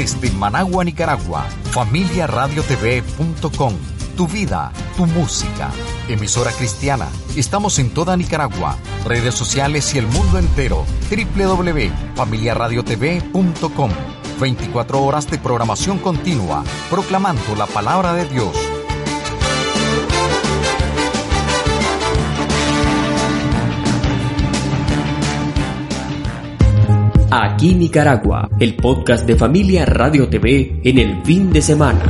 [0.00, 3.74] Desde Managua, Nicaragua, familiaradiotv.com.
[4.16, 5.70] Tu vida, tu música.
[6.08, 7.06] Emisora cristiana.
[7.36, 10.86] Estamos en toda Nicaragua, redes sociales y el mundo entero.
[11.10, 13.90] www.familiaradiotv.com.
[14.40, 18.56] 24 horas de programación continua, proclamando la palabra de Dios.
[27.32, 32.02] Aquí Nicaragua, el podcast de Familia Radio TV en el fin de semana.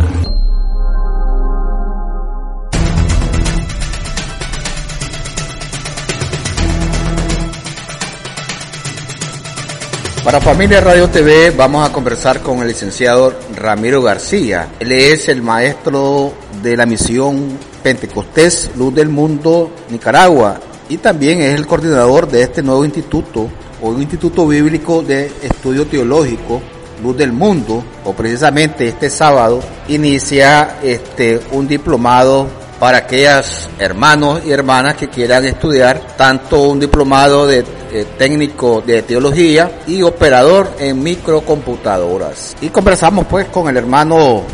[10.25, 14.71] Para Familia Radio TV vamos a conversar con el licenciado Ramiro García.
[14.81, 16.33] Él es el maestro
[16.63, 22.63] de la misión Pentecostés Luz del Mundo Nicaragua y también es el coordinador de este
[22.63, 23.51] nuevo instituto
[23.83, 26.61] o un instituto bíblico de estudio teológico
[27.03, 32.47] Luz del Mundo o precisamente este sábado inicia este un diplomado
[32.79, 39.03] para aquellas hermanos y hermanas que quieran estudiar tanto un diplomado de eh, técnico de
[39.03, 42.57] teología y operador en microcomputadoras.
[42.63, 44.45] Y conversamos pues con el hermano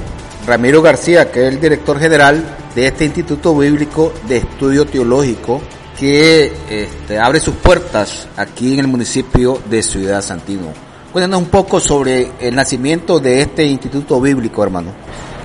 [0.47, 2.43] Ramiro García, que es el director general
[2.75, 5.61] de este Instituto Bíblico de Estudio Teológico
[5.99, 10.67] que este, abre sus puertas aquí en el municipio de Ciudad Santino.
[11.13, 14.91] Cuéntanos un poco sobre el nacimiento de este Instituto Bíblico, hermano.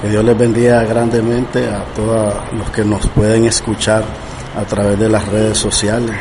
[0.01, 4.03] Que Dios les bendiga grandemente a todos los que nos pueden escuchar
[4.57, 6.15] a través de las redes sociales.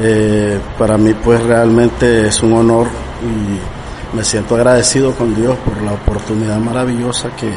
[0.00, 2.88] Eh, para mí pues realmente es un honor
[3.22, 7.48] y me siento agradecido con Dios por la oportunidad maravillosa que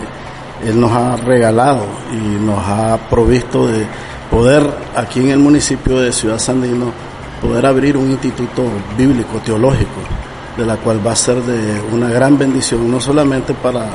[0.68, 3.86] Él nos ha regalado y nos ha provisto de
[4.30, 4.64] poder
[4.96, 6.92] aquí en el municipio de Ciudad Sandino
[7.42, 8.64] poder abrir un instituto
[8.98, 10.02] bíblico teológico
[10.58, 13.88] de la cual va a ser de una gran bendición no solamente para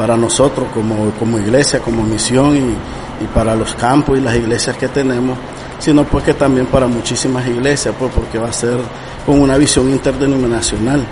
[0.00, 4.74] para nosotros como, como iglesia, como misión y, y, para los campos y las iglesias
[4.78, 5.36] que tenemos,
[5.78, 8.78] sino pues que también para muchísimas iglesias, pues porque va a ser
[9.26, 11.04] con una visión interdenominacional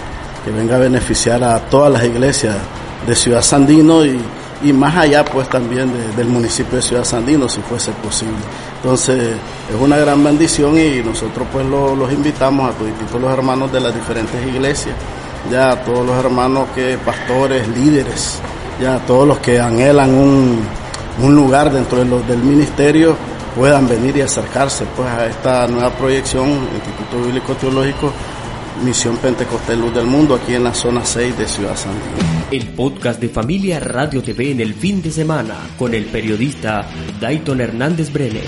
[0.43, 2.57] que venga a beneficiar a todas las iglesias
[3.07, 4.19] de Ciudad Sandino y,
[4.63, 8.37] y más allá pues también de, del municipio de Ciudad Sandino si fuese posible.
[8.77, 9.37] Entonces
[9.69, 13.81] es una gran bendición y nosotros pues lo, los invitamos a todos los hermanos de
[13.81, 14.95] las diferentes iglesias,
[15.51, 18.41] ya a todos los hermanos que pastores, líderes,
[18.81, 20.61] ya todos los que anhelan un,
[21.23, 23.17] un lugar dentro de los, del ministerio
[23.57, 28.13] puedan venir y acercarse pues a esta nueva proyección, Instituto Bíblico Teológico,
[28.83, 32.05] Misión Pentecostés Luz del Mundo, aquí en la zona 6 de Ciudad Sandino.
[32.51, 36.89] El podcast de Familia Radio TV en el fin de semana con el periodista
[37.21, 38.45] Dayton Hernández Brenes.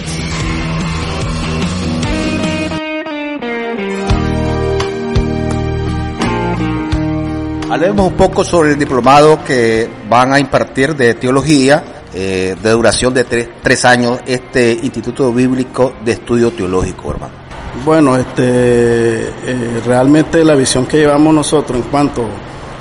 [7.71, 13.15] Hablemos un poco sobre el diplomado que van a impartir de teología, eh, de duración
[13.15, 17.40] de tres, tres, años, este Instituto Bíblico de Estudio Teológico, hermano.
[17.85, 22.27] Bueno, este, eh, realmente la visión que llevamos nosotros en cuanto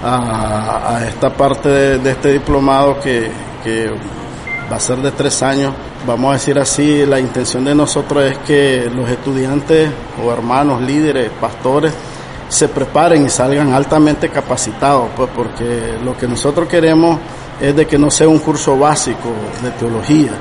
[0.04, 3.30] a, esta parte de, de este diplomado que,
[3.64, 3.92] que
[4.72, 5.74] va a ser de tres años,
[6.06, 9.90] vamos a decir así, la intención de nosotros es que los estudiantes
[10.24, 11.94] o hermanos, líderes, pastores,
[12.48, 17.20] se preparen y salgan altamente capacitados, pues porque lo que nosotros queremos
[17.62, 19.30] es de que no sea un curso básico
[19.62, 20.32] de teología,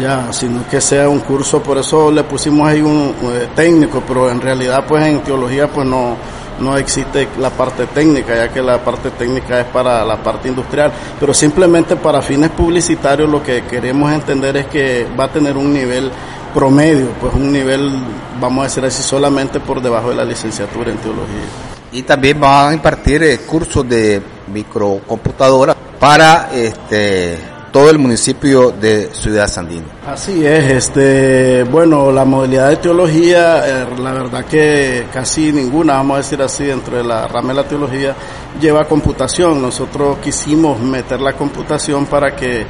[0.00, 4.30] ya, sino que sea un curso, por eso le pusimos ahí un eh, técnico, pero
[4.30, 6.16] en realidad pues en teología pues no,
[6.60, 10.92] no existe la parte técnica, ya que la parte técnica es para la parte industrial,
[11.18, 15.72] pero simplemente para fines publicitarios lo que queremos entender es que va a tener un
[15.72, 16.10] nivel
[16.54, 17.92] promedio, pues un nivel,
[18.40, 21.44] vamos a decir así, solamente por debajo de la licenciatura en teología.
[21.92, 29.10] Y también van a impartir eh, cursos de microcomputadora para este todo el municipio de
[29.12, 29.84] Ciudad Sandino.
[30.06, 36.14] Así es, este, bueno, la modalidad de teología, eh, la verdad que casi ninguna, vamos
[36.14, 38.16] a decir así, dentro de la rama de la teología,
[38.58, 39.60] lleva computación.
[39.60, 42.64] Nosotros quisimos meter la computación para que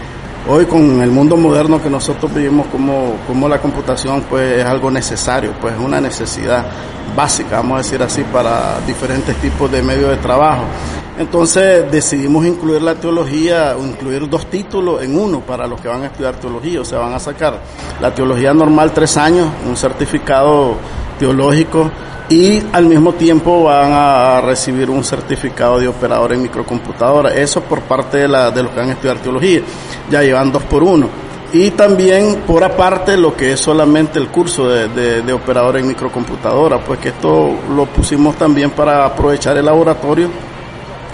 [0.49, 4.91] hoy con el mundo moderno que nosotros vivimos como, como la computación pues es algo
[4.91, 6.67] necesario, pues es una necesidad
[7.17, 10.63] básica, vamos a decir así, para diferentes tipos de medios de trabajo.
[11.19, 16.07] Entonces decidimos incluir la teología, incluir dos títulos en uno para los que van a
[16.07, 17.59] estudiar teología, o sea, van a sacar
[18.01, 20.77] la teología normal tres años, un certificado
[21.19, 21.91] teológico
[22.29, 27.35] y al mismo tiempo van a recibir un certificado de operador en microcomputadora.
[27.35, 29.61] Eso por parte de, la, de los que van a estudiar teología.
[30.11, 31.09] Ya llevan dos por uno.
[31.53, 35.87] Y también por aparte lo que es solamente el curso de, de, de operador en
[35.87, 40.29] microcomputadora, pues que esto lo pusimos también para aprovechar el laboratorio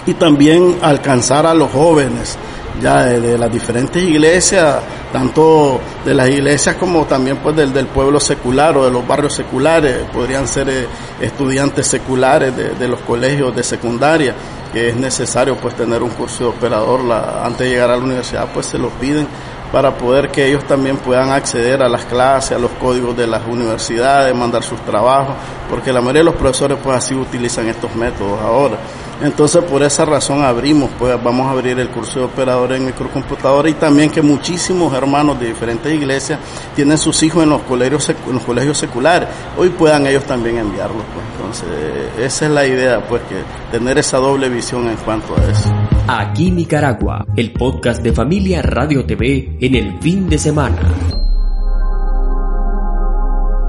[0.05, 2.37] y también alcanzar a los jóvenes
[2.81, 4.79] ya de, las diferentes iglesias,
[5.11, 9.33] tanto de las iglesias como también pues del, del pueblo secular o de los barrios
[9.33, 10.87] seculares, podrían ser eh,
[11.21, 14.33] estudiantes seculares de, de, los colegios de secundaria,
[14.71, 18.03] que es necesario pues tener un curso de operador la, antes de llegar a la
[18.03, 19.27] universidad, pues se lo piden
[19.73, 23.41] para poder que ellos también puedan acceder a las clases, a los códigos de las
[23.47, 25.35] universidades, mandar sus trabajos,
[25.67, 28.77] porque la mayoría de los profesores pues así utilizan estos métodos ahora.
[29.21, 33.69] Entonces por esa razón abrimos, pues vamos a abrir el curso de operadores en microcomputadora
[33.69, 36.39] y también que muchísimos hermanos de diferentes iglesias
[36.75, 41.03] tienen sus hijos en los colegios, en los colegios seculares, hoy puedan ellos también enviarlos.
[41.13, 41.25] Pues.
[41.33, 45.69] Entonces esa es la idea, pues que tener esa doble visión en cuanto a eso.
[46.07, 50.81] Aquí Nicaragua, el podcast de Familia Radio TV en el fin de semana.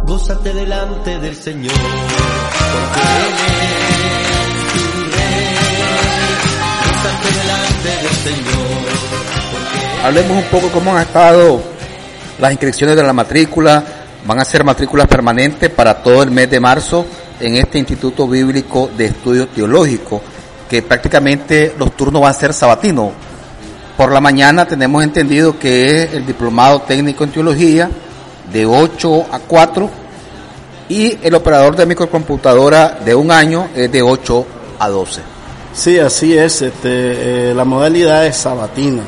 [0.07, 1.73] Gózate delante del Señor,
[10.05, 11.63] Hablemos un poco cómo han estado
[12.39, 13.83] las inscripciones de la matrícula.
[14.27, 17.07] Van a ser matrículas permanentes para todo el mes de marzo
[17.41, 20.21] en este Instituto Bíblico de Estudios Teológicos
[20.69, 23.11] que prácticamente los turnos van a ser sabatinos.
[23.97, 27.89] Por la mañana tenemos entendido que es el diplomado técnico en teología
[28.53, 29.91] de 8 a 4
[30.89, 34.47] y el operador de microcomputadora de un año es de 8
[34.79, 35.34] a 12.
[35.75, 36.63] Sí, así es.
[36.63, 39.03] Este, eh, la modalidad es sabatina.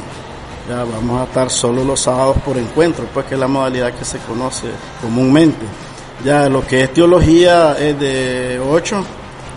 [0.69, 4.05] Ya vamos a estar solo los sábados por encuentro, pues que es la modalidad que
[4.05, 4.67] se conoce
[5.01, 5.65] comúnmente.
[6.25, 9.05] Ya lo que es teología es de 8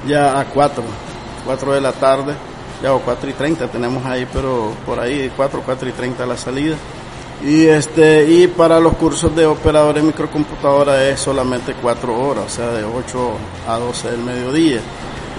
[0.07, 0.83] ya a 4
[1.45, 2.35] 4 de la tarde,
[2.83, 6.37] ya o 4 y 30 tenemos ahí, pero por ahí 4, 4 y 30 la
[6.37, 6.75] salida.
[7.43, 12.67] Y este y para los cursos de operadores microcomputadora es solamente 4 horas, o sea,
[12.71, 13.31] de 8
[13.67, 14.81] a 12 del mediodía.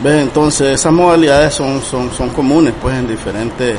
[0.02, 0.22] ¿Ves?
[0.22, 3.78] Entonces esas modalidades son, son, son comunes pues en diferentes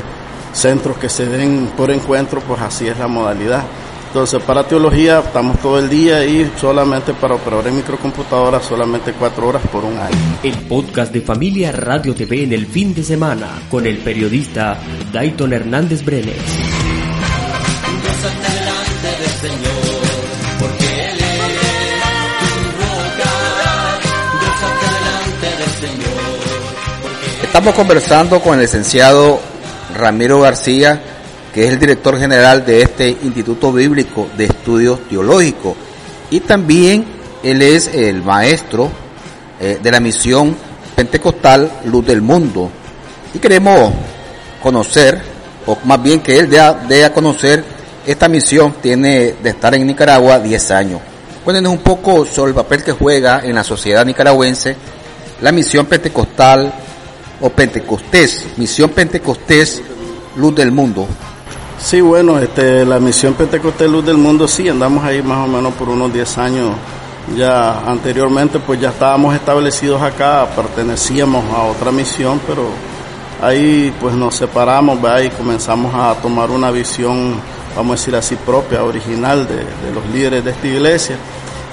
[0.52, 3.64] centros que se den por encuentro, pues así es la modalidad.
[4.12, 9.62] Entonces, para teología estamos todo el día y solamente para operadores microcomputadora solamente cuatro horas
[9.68, 10.38] por un año.
[10.42, 14.78] El podcast de Familia Radio TV en el fin de semana con el periodista
[15.10, 16.36] Dayton Hernández Brenes.
[27.52, 29.38] Estamos conversando con el licenciado
[29.94, 30.98] Ramiro García,
[31.52, 35.74] que es el director general de este Instituto Bíblico de Estudios Teológicos.
[36.30, 37.04] Y también
[37.42, 38.88] él es el maestro
[39.60, 40.56] eh, de la misión
[40.96, 42.70] pentecostal Luz del Mundo.
[43.34, 43.92] Y queremos
[44.62, 45.20] conocer,
[45.66, 47.62] o más bien que él dé a, conocer,
[48.06, 51.00] esta misión tiene de estar en Nicaragua 10 años.
[51.44, 54.74] Cuéntenos un poco sobre el papel que juega en la sociedad nicaragüense
[55.42, 56.72] la misión pentecostal
[57.42, 59.82] o pentecostés, misión pentecostés
[60.36, 61.06] Luz del Mundo.
[61.78, 65.74] Sí, bueno, este, la misión Pentecostés Luz del Mundo, sí, andamos ahí más o menos
[65.74, 66.70] por unos 10 años.
[67.36, 72.68] Ya anteriormente, pues ya estábamos establecidos acá, pertenecíamos a otra misión, pero
[73.42, 77.34] ahí pues nos separamos, y comenzamos a tomar una visión,
[77.76, 81.16] vamos a decir así, propia, original de, de los líderes de esta iglesia.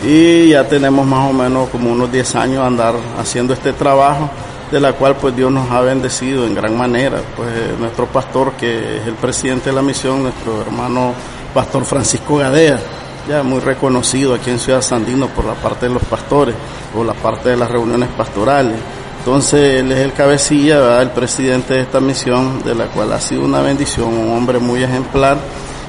[0.03, 4.29] Y ya tenemos más o menos como unos 10 años andar haciendo este trabajo
[4.71, 7.21] de la cual pues Dios nos ha bendecido en gran manera.
[7.35, 11.13] Pues eh, nuestro pastor, que es el presidente de la misión, nuestro hermano
[11.53, 12.79] pastor Francisco Gadea,
[13.27, 16.55] ya muy reconocido aquí en Ciudad Sandino por la parte de los pastores
[16.95, 18.77] o la parte de las reuniones pastorales.
[19.19, 23.43] Entonces él es el cabecilla, el presidente de esta misión, de la cual ha sido
[23.43, 25.37] una bendición, un hombre muy ejemplar.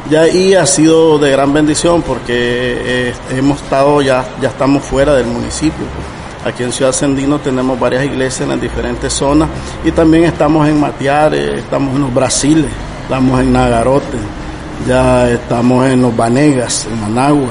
[0.09, 5.15] Ya y ha sido de gran bendición porque eh, hemos estado ya, ya estamos fuera
[5.15, 5.87] del municipio.
[6.45, 9.49] Aquí en Ciudad Sendino tenemos varias iglesias en las diferentes zonas
[9.85, 12.71] y también estamos en Matiare, estamos en los Brasiles,
[13.03, 14.19] estamos en Nagarote,
[14.89, 17.51] ya estamos en los Banegas, en Managua,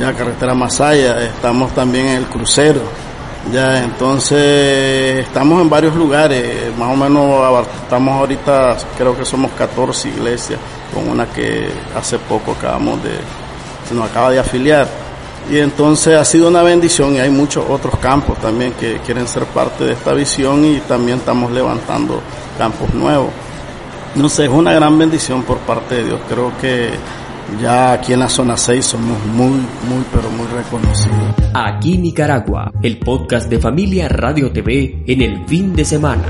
[0.00, 2.80] ya carretera Masaya, estamos también en el crucero.
[3.52, 10.08] Ya, entonces estamos en varios lugares, más o menos estamos ahorita, creo que somos 14
[10.08, 10.58] iglesias,
[10.92, 13.10] con una que hace poco acabamos de,
[13.88, 14.88] se nos acaba de afiliar.
[15.50, 19.44] Y entonces ha sido una bendición y hay muchos otros campos también que quieren ser
[19.44, 22.20] parte de esta visión y también estamos levantando
[22.58, 23.30] campos nuevos.
[24.28, 26.20] Sé, es una gran bendición por parte de Dios.
[26.28, 26.90] Creo que
[27.62, 29.50] ya aquí en la zona 6 somos muy,
[29.88, 31.34] muy, pero muy reconocidos.
[31.54, 36.24] Aquí Nicaragua, el podcast de Familia Radio TV en el fin de semana.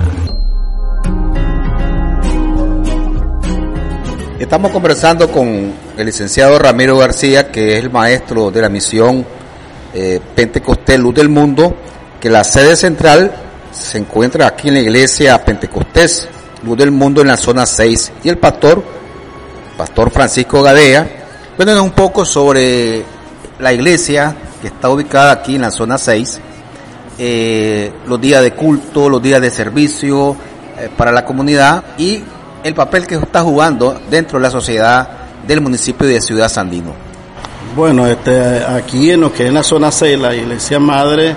[4.39, 9.25] Estamos conversando con el licenciado Ramiro García, que es el maestro de la misión
[9.95, 11.75] eh, Pentecostés Luz del Mundo,
[12.21, 13.33] que la sede central
[13.73, 16.29] se encuentra aquí en la iglesia Pentecostés,
[16.63, 18.85] Luz del Mundo en la zona 6, y el pastor,
[19.79, 21.09] pastor Francisco Gadea,
[21.57, 23.05] cuéntanos un poco sobre
[23.59, 26.41] la iglesia que está ubicada aquí en la zona 6,
[27.19, 30.37] eh, los días de culto, los días de servicio
[30.79, 32.23] eh, para la comunidad y
[32.63, 35.09] el papel que está jugando dentro de la sociedad
[35.47, 36.93] del municipio de Ciudad Sandino.
[37.77, 41.37] Bueno, este, aquí en lo que es la zona 6, la iglesia madre,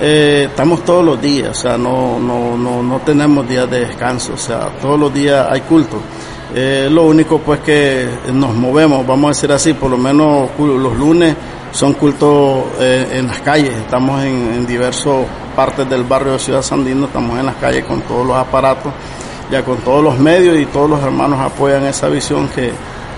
[0.00, 4.34] eh, estamos todos los días, o sea, no, no, no, no tenemos días de descanso,
[4.34, 6.00] o sea, todos los días hay culto.
[6.54, 10.96] Eh, lo único pues que nos movemos, vamos a decir así, por lo menos los
[10.96, 11.36] lunes
[11.70, 16.62] son cultos eh, en las calles, estamos en, en diversas partes del barrio de Ciudad
[16.62, 18.92] Sandino, estamos en las calles con todos los aparatos,
[19.50, 22.70] ya con todos los medios y todos los hermanos apoyan esa visión que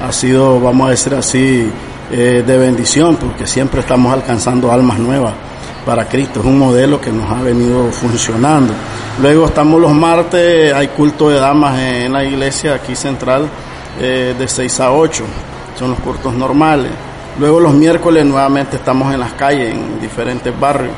[0.02, 1.70] ha sido, vamos a decir así,
[2.10, 5.34] eh, de bendición, porque siempre estamos alcanzando almas nuevas
[5.84, 6.40] para Cristo.
[6.40, 8.72] Es un modelo que nos ha venido funcionando.
[9.20, 13.48] Luego estamos los martes, hay culto de damas en la iglesia aquí central
[14.00, 15.24] eh, de 6 a 8,
[15.78, 16.90] son los cultos normales.
[17.38, 20.92] Luego los miércoles nuevamente estamos en las calles, en diferentes barrios.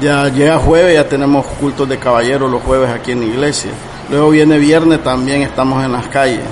[0.00, 3.70] Ya llega jueves, ya tenemos cultos de caballeros los jueves aquí en la iglesia.
[4.10, 6.44] Luego viene viernes, también estamos en las calles.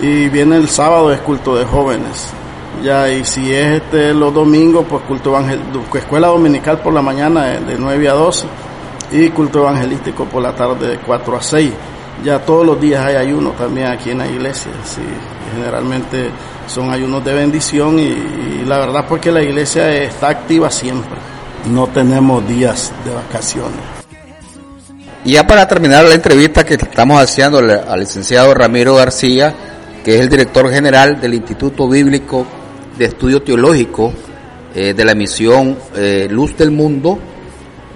[0.00, 2.32] Y viene el sábado, es culto de jóvenes.
[2.82, 7.44] Ya, y si es este los domingos, pues culto evangelístico, escuela dominical por la mañana
[7.44, 8.46] de, de 9 a 12
[9.12, 11.72] y culto evangelístico por la tarde de 4 a 6.
[12.24, 14.72] Ya todos los días hay ayuno también aquí en la iglesia.
[14.84, 15.02] Sí,
[15.54, 16.30] generalmente
[16.66, 21.18] son ayunos de bendición y, y la verdad porque la iglesia está activa siempre.
[21.70, 23.93] No tenemos días de vacaciones.
[25.26, 29.54] Y ya para terminar la entrevista que estamos haciendo al licenciado Ramiro García,
[30.04, 32.46] que es el director general del Instituto Bíblico
[32.98, 34.12] de Estudio Teológico
[34.74, 37.18] eh, de la misión eh, Luz del Mundo,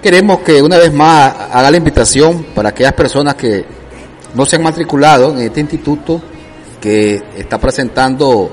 [0.01, 3.63] queremos que una vez más haga la invitación para aquellas personas que
[4.33, 6.19] no se han matriculado en este instituto
[6.81, 8.49] que está presentando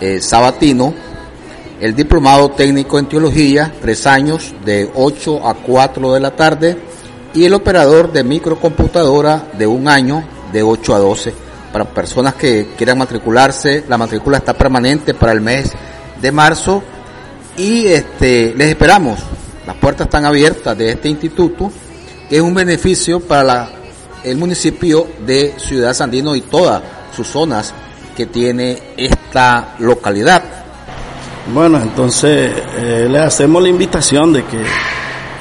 [0.00, 0.94] eh, Sabatino,
[1.80, 6.76] el diplomado técnico en teología, tres años de 8 a 4 de la tarde,
[7.36, 11.34] y el operador de microcomputadora de un año de 8 a 12.
[11.70, 15.70] Para personas que quieran matricularse, la matrícula está permanente para el mes
[16.20, 16.82] de marzo
[17.58, 19.20] y este les esperamos.
[19.66, 21.70] Las puertas están abiertas de este instituto,
[22.26, 23.70] que es un beneficio para la,
[24.24, 26.82] el municipio de Ciudad Sandino y todas
[27.14, 27.74] sus zonas
[28.16, 30.42] que tiene esta localidad.
[31.52, 34.64] Bueno, entonces eh, le hacemos la invitación de que,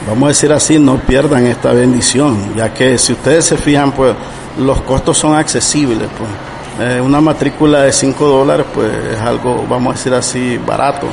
[0.07, 4.15] vamos a decir así, no pierdan esta bendición, ya que si ustedes se fijan, pues
[4.59, 6.07] los costos son accesibles.
[6.17, 6.29] Pues.
[6.87, 11.07] Eh, una matrícula de 5 dólares, pues es algo, vamos a decir así, barato.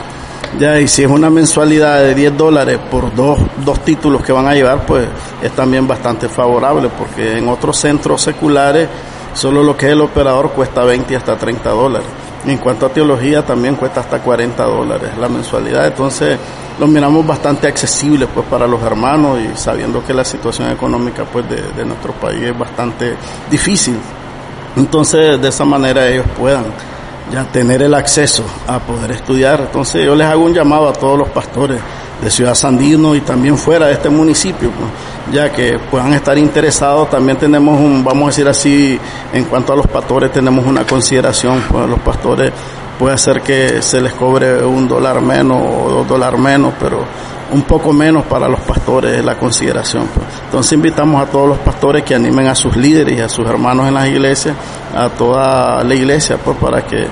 [0.59, 4.47] Ya, y si es una mensualidad de 10 dólares por dos, dos títulos que van
[4.47, 5.07] a llevar, pues
[5.41, 8.89] es también bastante favorable, porque en otros centros seculares
[9.35, 12.09] solo lo que es el operador cuesta 20 hasta 30 dólares.
[12.47, 16.39] En cuanto a teología también cuesta hasta 40 dólares la mensualidad, entonces
[16.79, 21.49] lo miramos bastante accesible pues para los hermanos y sabiendo que la situación económica pues
[21.49, 23.17] de, de nuestro país es bastante
[23.51, 23.97] difícil.
[24.77, 26.65] Entonces de esa manera ellos puedan
[27.31, 29.61] ya tener el acceso a poder estudiar.
[29.61, 31.81] Entonces yo les hago un llamado a todos los pastores
[32.23, 37.11] de Ciudad Sandino y también fuera de este municipio, pues, ya que puedan estar interesados.
[37.11, 38.99] También tenemos un, vamos a decir así,
[39.33, 42.53] en cuanto a los pastores, tenemos una consideración, pues los pastores
[42.99, 47.05] puede ser que se les cobre un dólar menos o dos dólares menos, pero
[47.53, 50.07] un poco menos para los pastores la consideración.
[50.15, 50.27] Pues.
[50.47, 53.89] Entonces invitamos a todos los pastores que animen a sus líderes y a sus hermanos
[53.89, 54.57] en las iglesias,
[54.95, 57.07] a toda la iglesia, pues para que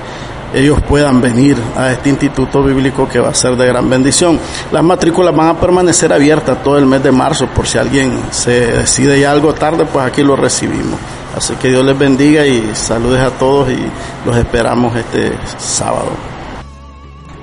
[0.53, 4.39] ellos puedan venir a este instituto bíblico que va a ser de gran bendición.
[4.71, 8.67] Las matrículas van a permanecer abiertas todo el mes de marzo, por si alguien se
[8.67, 10.99] decide ya algo tarde, pues aquí lo recibimos.
[11.35, 13.79] Así que Dios les bendiga y saludes a todos y
[14.25, 16.11] los esperamos este sábado.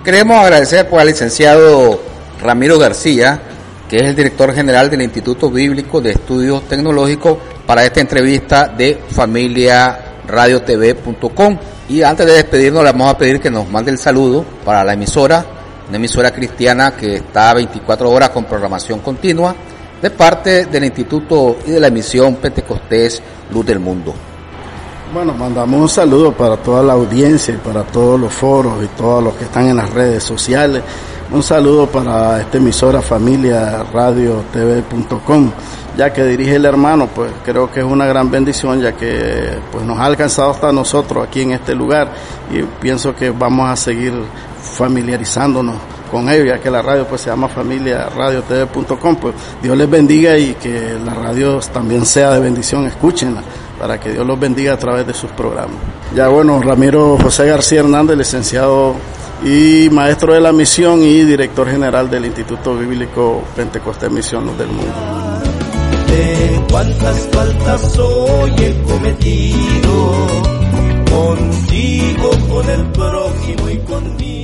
[0.04, 2.00] Queremos agradecer pues, al licenciado
[2.40, 3.42] Ramiro García,
[3.88, 9.02] que es el director general del Instituto Bíblico de Estudios Tecnológicos, para esta entrevista de
[9.10, 11.58] familiaradiotv.com.
[11.90, 14.92] Y antes de despedirnos, le vamos a pedir que nos mande el saludo para la
[14.92, 15.44] emisora,
[15.88, 19.56] una emisora cristiana que está 24 horas con programación continua,
[20.00, 24.14] de parte del Instituto y de la emisión Pentecostés Luz del Mundo.
[25.12, 29.24] Bueno, mandamos un saludo para toda la audiencia y para todos los foros y todos
[29.24, 30.82] los que están en las redes sociales.
[31.30, 35.50] Un saludo para esta emisora familia radiotv.com,
[35.96, 39.84] ya que dirige el hermano, pues creo que es una gran bendición, ya que pues
[39.84, 42.12] nos ha alcanzado hasta nosotros aquí en este lugar
[42.50, 44.12] y pienso que vamos a seguir
[44.62, 45.76] familiarizándonos
[46.08, 50.36] con ellos, ya que la radio pues se llama familia radiotv.com, pues Dios les bendiga
[50.36, 53.42] y que la radio también sea de bendición, escúchenla
[53.78, 55.76] para que Dios los bendiga a través de sus programas.
[56.14, 58.94] Ya bueno, Ramiro José García Hernández, licenciado
[59.44, 64.94] y maestro de la misión y director general del Instituto Bíblico Pentecostés Misión del Mundo.
[66.08, 70.26] De cuántas faltas hoy he cometido,
[71.10, 74.37] contigo, con el prójimo y conmigo.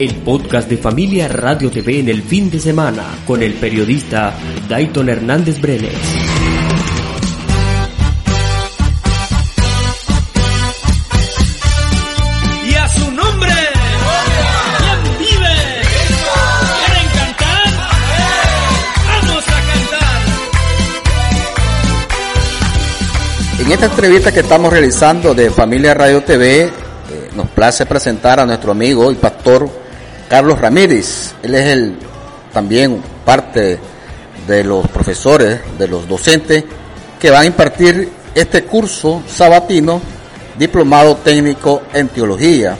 [0.00, 4.32] El podcast de Familia Radio TV en el fin de semana con el periodista
[4.66, 5.92] Dayton Hernández Brenes.
[12.64, 13.52] y a su nombre.
[14.78, 15.54] ¿Quién vive?
[16.86, 17.68] ¿Quieren cantar?
[19.06, 20.16] Vamos a cantar.
[23.66, 26.70] En esta entrevista que estamos realizando de Familia Radio TV, eh,
[27.36, 29.79] nos place presentar a nuestro amigo y pastor
[30.30, 31.34] Carlos Ramírez.
[31.42, 31.96] Él es el
[32.52, 33.80] también parte
[34.46, 36.64] de los profesores, de los docentes
[37.18, 40.00] que van a impartir este curso sabatino,
[40.56, 42.76] diplomado técnico en teología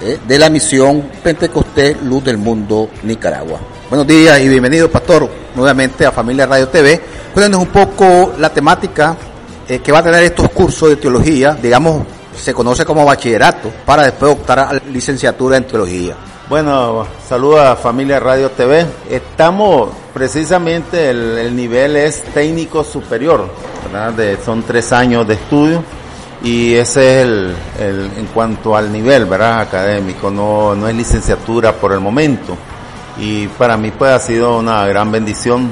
[0.00, 3.60] eh, de la misión Pentecostés Luz del Mundo Nicaragua.
[3.90, 6.98] Buenos días y bienvenido, pastor, nuevamente a Familia Radio TV.
[7.34, 9.14] Cuéntanos un poco la temática
[9.68, 14.04] eh, que va a tener estos cursos de teología, digamos, se conoce como bachillerato, para
[14.04, 16.16] después optar a la licenciatura en teología.
[16.48, 18.84] Bueno, saludos a Familia Radio TV.
[19.08, 23.48] Estamos precisamente, el, el nivel es técnico superior,
[23.84, 24.12] ¿verdad?
[24.12, 25.82] De- son tres años de estudio
[26.42, 29.60] y ese es el, el- en cuanto al nivel, ¿verdad?
[29.60, 32.56] Académico, no, no es licenciatura por el momento.
[33.18, 35.70] Y para mí pues ha sido una gran bendición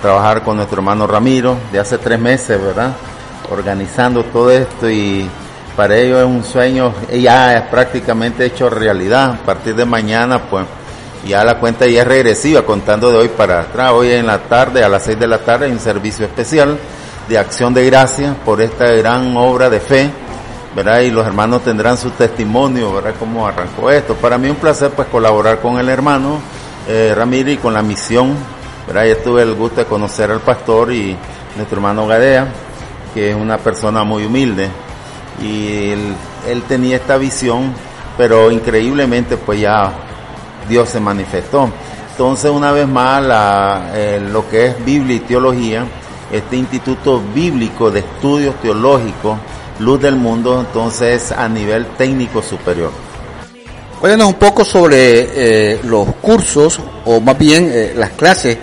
[0.00, 2.92] trabajar con nuestro hermano Ramiro de hace tres meses, ¿verdad?
[3.52, 5.28] Organizando todo esto y
[5.76, 9.30] para ellos es un sueño ya es prácticamente hecho realidad.
[9.30, 10.66] A partir de mañana pues
[11.26, 13.92] ya la cuenta ya es regresiva, contando de hoy para atrás.
[13.92, 16.78] Hoy en la tarde, a las seis de la tarde, hay un servicio especial
[17.28, 20.10] de acción de gracias por esta gran obra de fe,
[20.74, 21.00] ¿verdad?
[21.00, 23.14] Y los hermanos tendrán su testimonio, ¿verdad?
[23.18, 24.14] Cómo arrancó esto.
[24.14, 26.40] Para mí un placer pues colaborar con el hermano
[26.88, 28.34] eh, Ramírez y con la misión,
[28.86, 29.06] ¿verdad?
[29.06, 31.16] Ya tuve el gusto de conocer al pastor y
[31.56, 32.48] nuestro hermano Gadea,
[33.14, 34.68] que es una persona muy humilde
[35.40, 37.72] y él, tenía esta visión,
[38.16, 39.92] pero increíblemente pues ya
[40.68, 41.70] Dios se manifestó.
[42.10, 45.84] Entonces una vez más la, eh, lo que es Biblia y teología,
[46.30, 49.38] este Instituto Bíblico de Estudios Teológicos,
[49.78, 52.90] Luz del Mundo, entonces a nivel técnico superior.
[54.00, 58.58] Cuéntanos un poco sobre eh, los cursos, o más bien eh, las clases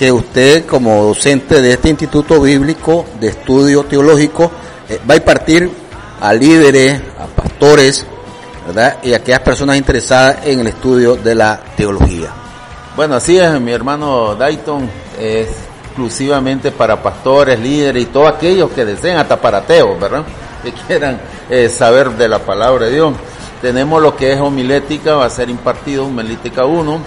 [0.00, 4.50] que usted como docente de este Instituto Bíblico de Estudio Teológico
[4.88, 5.70] eh, va a impartir
[6.20, 8.06] a líderes, a pastores,
[8.66, 8.98] ¿verdad?
[9.02, 12.28] Y a aquellas personas interesadas en el estudio de la teología.
[12.96, 15.48] Bueno, así es, mi hermano Dayton, es
[15.84, 20.24] exclusivamente para pastores, líderes y todos aquellos que deseen, hasta para ateos, ¿verdad?
[20.62, 23.14] Que quieran eh, saber de la palabra de Dios.
[23.62, 27.00] Tenemos lo que es homilética, va a ser impartido, homilética 1,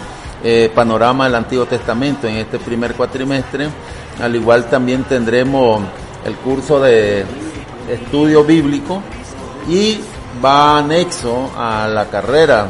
[0.43, 3.67] eh, panorama del Antiguo Testamento en este primer cuatrimestre.
[4.19, 5.84] Al igual también tendremos
[6.26, 7.26] el curso de
[7.89, 9.02] estudio bíblico
[9.67, 10.00] y
[10.43, 12.67] va anexo a la carrera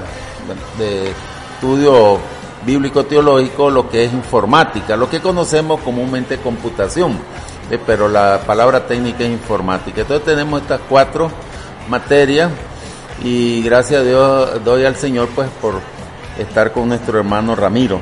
[0.77, 1.11] de
[1.55, 2.19] estudio
[2.65, 7.17] bíblico teológico lo que es informática, lo que conocemos comúnmente computación,
[7.69, 10.01] eh, pero la palabra técnica es informática.
[10.01, 11.29] Entonces tenemos estas cuatro
[11.89, 12.51] materias
[13.23, 15.75] y gracias a Dios doy al Señor pues por
[16.37, 17.99] estar con nuestro hermano Ramiro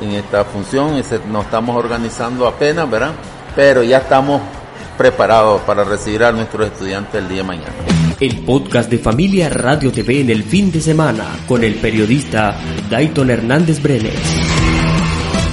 [0.00, 1.00] en esta función.
[1.30, 3.12] Nos estamos organizando apenas, ¿verdad?
[3.54, 4.40] Pero ya estamos
[4.96, 7.74] preparados para recibir a nuestros estudiantes el día de mañana.
[8.20, 12.56] El podcast de Familia Radio TV en el fin de semana con el periodista
[12.88, 14.14] Dayton Hernández Brenes.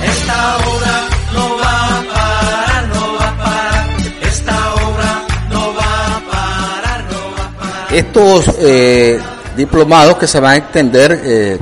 [0.04, 3.90] Esta obra no va a parar, no va a parar.
[4.22, 7.94] Esta obra no va a parar, no va a parar.
[7.94, 9.20] Estos eh,
[9.58, 11.60] diplomados que se van a extender eh,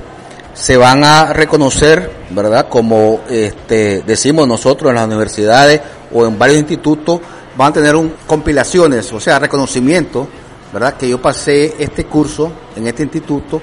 [0.53, 2.67] se van a reconocer, ¿verdad?
[2.67, 5.81] Como este, decimos nosotros en las universidades
[6.13, 7.21] o en varios institutos,
[7.59, 10.25] van a tener un, compilaciones, o sea, reconocimiento,
[10.71, 10.93] ¿verdad?
[10.93, 13.61] Que yo pasé este curso en este instituto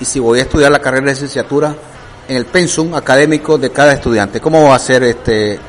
[0.00, 1.74] y si voy a estudiar la carrera de licenciatura
[2.26, 4.40] en el pensum académico de cada estudiante.
[4.40, 5.60] ¿Cómo va a ser este,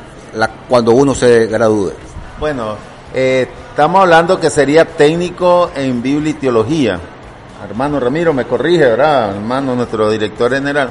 [0.66, 1.92] cuando uno se gradúe?
[2.40, 2.76] Bueno,
[3.12, 6.98] eh, estamos hablando que sería técnico en Biblia y teología.
[7.68, 9.36] Hermano Ramiro me corrige, ¿verdad?
[9.36, 10.88] Hermano, nuestro director general.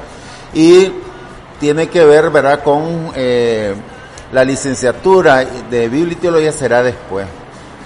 [0.54, 0.92] Y
[1.58, 2.62] tiene que ver, ¿verdad?
[2.62, 3.74] Con eh,
[4.32, 7.26] la licenciatura de Biblia y teología será después.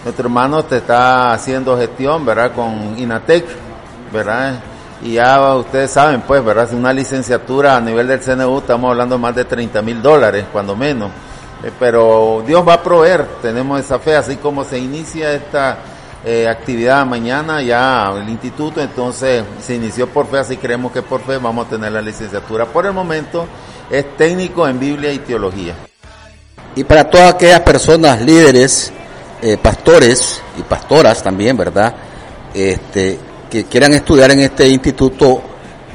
[0.04, 2.52] Nuestro hermano te está haciendo gestión, ¿verdad?
[2.52, 3.44] Con INATEC,
[4.12, 4.54] ¿verdad?
[5.02, 6.72] y ya ustedes saben, pues, ¿verdad?
[6.74, 11.10] Una licenciatura a nivel del CNU, estamos hablando más de 30 mil dólares, cuando menos.
[11.62, 15.78] Eh, pero Dios va a proveer, tenemos esa fe, así como se inicia esta
[16.24, 21.22] eh, actividad mañana ya el instituto, entonces se inició por fe, así creemos que por
[21.22, 22.66] fe vamos a tener la licenciatura.
[22.66, 23.46] Por el momento
[23.90, 25.89] es técnico en Biblia y teología.
[26.76, 28.92] Y para todas aquellas personas líderes,
[29.42, 31.94] eh, pastores y pastoras también, ¿verdad?
[32.54, 33.18] Este,
[33.50, 35.42] que quieran estudiar en este instituto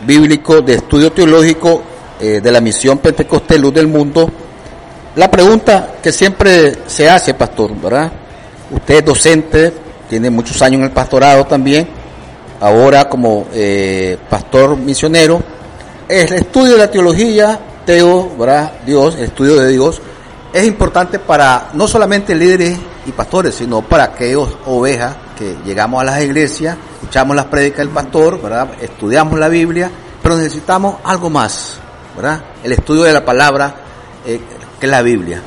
[0.06, 1.82] bíblico de estudio teológico
[2.20, 4.30] eh, de la misión Pentecostés Luz del Mundo,
[5.16, 8.12] la pregunta que siempre se hace, pastor, ¿verdad?
[8.70, 9.74] Usted es docente,
[10.10, 11.88] tiene muchos años en el pastorado también,
[12.60, 15.42] ahora como eh, pastor misionero,
[16.10, 18.74] el estudio de la teología, teo, ¿verdad?
[18.86, 20.02] Dios, el estudio de Dios,
[20.56, 26.06] es importante para no solamente líderes y pastores, sino para aquellos ovejas que llegamos a
[26.06, 28.70] las iglesias, escuchamos las prédicas del pastor, ¿verdad?
[28.80, 29.92] Estudiamos la Biblia,
[30.24, 31.78] pero necesitamos algo más,
[32.16, 32.42] ¿verdad?
[32.64, 33.76] El estudio de la palabra,
[34.26, 34.40] eh,
[34.80, 35.42] que es la Biblia.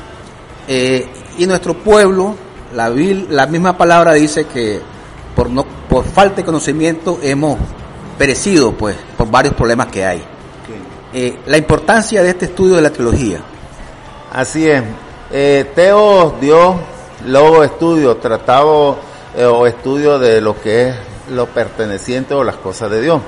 [0.67, 2.35] Eh, y nuestro pueblo,
[2.75, 4.79] la, la misma palabra dice que
[5.35, 7.57] por, no, por falta de conocimiento hemos
[8.15, 10.23] perecido, pues, por varios problemas que hay.
[11.11, 13.41] Eh, la importancia de este estudio de la teología.
[14.31, 14.83] Así es.
[15.31, 16.75] Eh, Teo dio
[17.25, 18.97] luego estudio, tratado
[19.35, 20.95] eh, o estudio de lo que es
[21.31, 23.21] lo perteneciente o las cosas de Dios.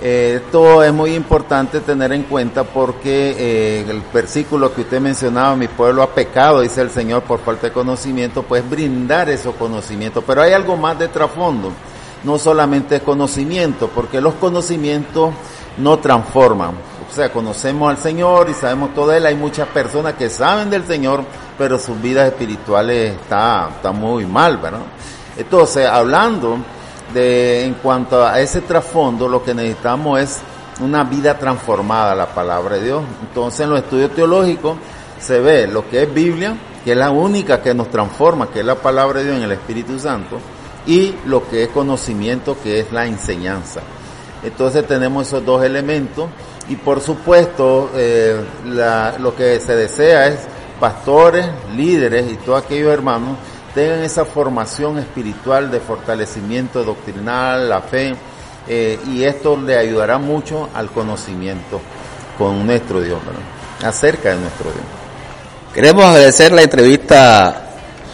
[0.00, 5.56] Eh, esto es muy importante tener en cuenta porque eh, el versículo que usted mencionaba,
[5.56, 10.22] mi pueblo ha pecado, dice el Señor, por falta de conocimiento, pues brindar esos conocimientos.
[10.26, 11.72] Pero hay algo más de trasfondo,
[12.22, 15.32] no solamente conocimiento, porque los conocimientos
[15.78, 16.72] no transforman.
[17.10, 19.24] O sea, conocemos al Señor y sabemos todo Él.
[19.26, 21.24] Hay muchas personas que saben del Señor,
[21.56, 24.82] pero sus vidas espirituales están está muy mal, ¿verdad?
[25.36, 26.58] Entonces, hablando
[27.14, 30.38] de en cuanto a ese trasfondo, lo que necesitamos es
[30.80, 33.02] una vida transformada, la palabra de Dios.
[33.22, 34.76] Entonces, en los estudios teológicos
[35.18, 38.66] se ve lo que es Biblia, que es la única que nos transforma, que es
[38.66, 40.38] la palabra de Dios en el Espíritu Santo,
[40.86, 43.80] y lo que es conocimiento, que es la enseñanza.
[44.48, 46.28] Entonces tenemos esos dos elementos
[46.68, 48.40] y por supuesto eh,
[49.18, 50.40] lo que se desea es
[50.80, 53.36] pastores, líderes y todos aquellos hermanos
[53.74, 58.14] tengan esa formación espiritual de fortalecimiento doctrinal, la fe,
[58.66, 61.80] eh, y esto le ayudará mucho al conocimiento
[62.36, 63.18] con nuestro Dios,
[63.82, 64.84] acerca de nuestro Dios.
[65.74, 67.66] Queremos agradecer la entrevista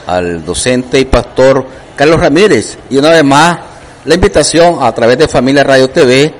[0.06, 1.66] al docente y pastor
[1.96, 3.58] Carlos Ramírez y una vez más
[4.04, 6.34] la invitación a través de Familia Radio TV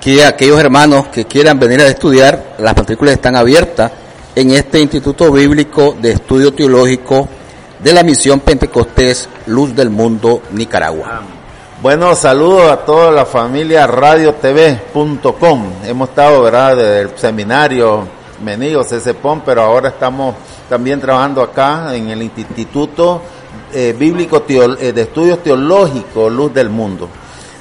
[0.00, 3.90] que aquellos hermanos que quieran venir a estudiar, las matrículas están abiertas
[4.34, 7.28] en este Instituto Bíblico de Estudio Teológico
[7.80, 11.22] de la Misión Pentecostés Luz del Mundo, Nicaragua.
[11.82, 15.72] Bueno, saludos a toda la familia radiotv.com.
[15.84, 18.06] Hemos estado, ¿verdad?, del seminario
[18.42, 20.36] Menigo, CCPON, pero ahora estamos
[20.68, 23.20] también trabajando acá en el Instituto
[23.72, 27.08] eh, Bíblico Teo, eh, de Estudios Teológicos Luz del Mundo.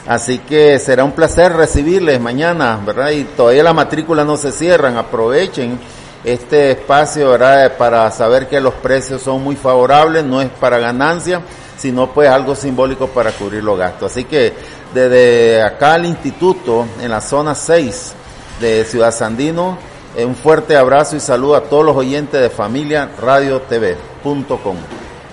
[0.08, 3.12] Así que será un placer recibirles mañana, ¿verdad?
[3.12, 5.80] Y todavía la matrícula no se cierran, aprovechen
[6.24, 7.78] este espacio, ¿verdad?
[7.78, 11.42] Para saber que los precios son muy favorables, no es para ganancia,
[11.78, 14.12] sino pues algo simbólico para cubrir los gastos.
[14.12, 14.54] Así que
[14.94, 18.14] desde acá al instituto, en la zona 6
[18.60, 19.78] de Ciudad Sandino,
[20.16, 23.62] eh, un fuerte abrazo y saludo a todos los oyentes de familia radio.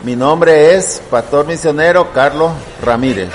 [0.06, 3.28] Mi nombre es Pastor Misionero Carlos Ramírez.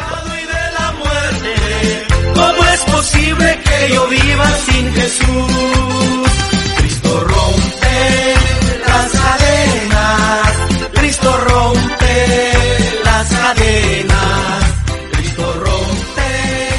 [2.34, 5.28] ¿Cómo es posible que yo viva sin Jesús?
[6.78, 8.36] Cristo rompe
[8.88, 10.54] las cadenas,
[10.94, 12.54] Cristo rompe
[13.04, 14.64] las cadenas,
[15.12, 16.70] Cristo rompe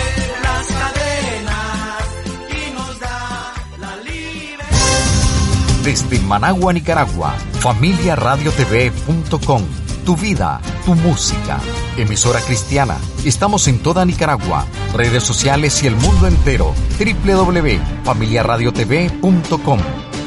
[0.43, 2.03] las cadenas
[2.49, 5.85] y nos da la libertad.
[5.85, 9.82] Desde Managua, Nicaragua, familiaradiotv.com.
[10.05, 11.61] Tu vida, tu música.
[11.97, 12.99] Emisora cristiana.
[13.25, 14.67] Estamos en toda Nicaragua.
[14.95, 16.75] Redes sociales y el mundo entero.
[16.99, 19.79] www.familiaradiotv.com.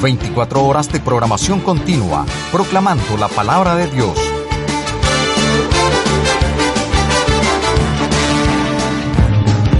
[0.01, 4.17] 24 horas de programación continua, proclamando la palabra de Dios.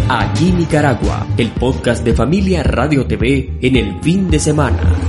[0.10, 5.05] Aquí Nicaragua, el podcast de Familia Radio TV en el fin de semana.